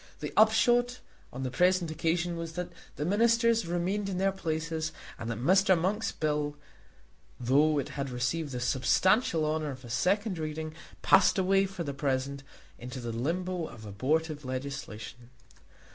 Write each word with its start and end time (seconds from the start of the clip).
The 0.19 0.33
upshot 0.35 0.99
on 1.31 1.43
the 1.43 1.51
present 1.51 1.91
occasion 1.91 2.35
was 2.35 2.53
that 2.53 2.71
the 2.95 3.05
Ministers 3.05 3.67
remained 3.67 4.09
in 4.09 4.17
their 4.17 4.31
places 4.31 4.91
and 5.19 5.29
that 5.29 5.37
Mr. 5.37 5.79
Monk's 5.79 6.11
bill, 6.11 6.57
though 7.39 7.77
it 7.77 7.89
had 7.89 8.09
received 8.09 8.51
the 8.51 8.59
substantial 8.61 9.45
honour 9.45 9.69
of 9.69 9.85
a 9.85 9.91
second 9.91 10.39
reading, 10.39 10.73
passed 11.03 11.37
away 11.37 11.67
for 11.67 11.83
the 11.83 11.93
present 11.93 12.41
into 12.79 12.99
the 12.99 13.11
limbo 13.11 13.67
of 13.67 13.85
abortive 13.85 14.43
legislation. 14.43 15.29